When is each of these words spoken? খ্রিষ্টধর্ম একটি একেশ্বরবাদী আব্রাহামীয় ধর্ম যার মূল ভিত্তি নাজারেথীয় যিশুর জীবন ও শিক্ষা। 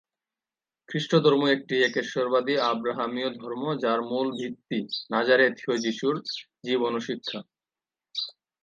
খ্রিষ্টধর্ম 0.89 1.41
একটি 1.47 1.75
একেশ্বরবাদী 1.83 2.53
আব্রাহামীয় 2.71 3.29
ধর্ম 3.37 3.63
যার 3.83 3.99
মূল 4.09 4.27
ভিত্তি 4.39 4.79
নাজারেথীয় 5.11 5.75
যিশুর 5.83 6.15
জীবন 6.65 6.91
ও 6.95 7.01
শিক্ষা। 7.07 7.39